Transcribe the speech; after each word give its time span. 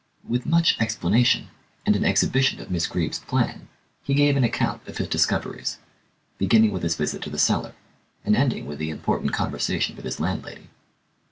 With 0.27 0.47
much 0.47 0.77
explanation 0.81 1.49
and 1.85 1.95
an 1.95 2.03
exhibition 2.05 2.59
of 2.59 2.71
Miss 2.71 2.87
Greeb's 2.87 3.19
plan, 3.19 3.67
he 4.01 4.15
gave 4.15 4.35
an 4.35 4.43
account 4.43 4.81
of 4.87 4.97
his 4.97 5.07
discoveries, 5.07 5.77
beginning 6.39 6.71
with 6.71 6.81
his 6.81 6.95
visit 6.95 7.21
to 7.21 7.29
the 7.29 7.37
cellar, 7.37 7.75
and 8.25 8.35
ending 8.35 8.65
with 8.65 8.79
the 8.79 8.89
important 8.89 9.31
conversation 9.31 9.95
with 9.95 10.05
his 10.05 10.19
landlady. 10.19 10.69